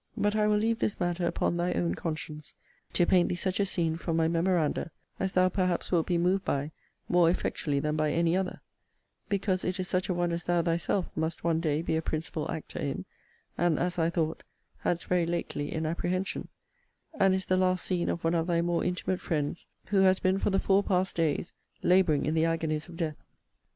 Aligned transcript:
But 0.17 0.35
I 0.35 0.47
will 0.47 0.57
leave 0.57 0.79
this 0.79 0.99
matter 0.99 1.27
upon 1.27 1.57
thy 1.57 1.73
own 1.73 1.93
conscience, 1.93 2.55
to 2.93 3.05
paint 3.05 3.29
thee 3.29 3.35
such 3.35 3.59
a 3.59 3.67
scene 3.67 3.97
from 3.97 4.15
my 4.17 4.27
memoranda, 4.27 4.89
as 5.19 5.33
thou 5.33 5.47
perhaps 5.47 5.91
wilt 5.91 6.07
be 6.07 6.17
moved 6.17 6.43
by 6.43 6.71
more 7.07 7.29
effectually 7.29 7.79
than 7.79 7.95
by 7.95 8.11
any 8.11 8.35
other: 8.35 8.61
because 9.29 9.63
it 9.63 9.79
is 9.79 9.87
such 9.87 10.09
a 10.09 10.13
one 10.15 10.31
as 10.31 10.45
thou 10.45 10.63
thyself 10.63 11.11
must 11.15 11.43
one 11.43 11.59
day 11.59 11.83
be 11.83 11.95
a 11.95 12.01
principal 12.01 12.49
actor 12.49 12.79
in, 12.79 13.05
and, 13.59 13.77
as 13.77 13.99
I 13.99 14.09
thought, 14.09 14.41
hadst 14.79 15.05
very 15.05 15.27
lately 15.27 15.71
in 15.71 15.85
apprehension: 15.85 16.47
and 17.19 17.35
is 17.35 17.45
the 17.45 17.55
last 17.55 17.85
scene 17.85 18.09
of 18.09 18.23
one 18.23 18.33
of 18.33 18.47
thy 18.47 18.63
more 18.63 18.83
intimate 18.83 19.21
friends, 19.21 19.67
who 19.89 19.97
has 19.99 20.19
been 20.19 20.39
for 20.39 20.49
the 20.49 20.57
four 20.57 20.81
past 20.81 21.15
days 21.15 21.53
labouring 21.83 22.25
in 22.25 22.33
the 22.33 22.45
agonies 22.45 22.87
of 22.89 22.97
death. 22.97 23.17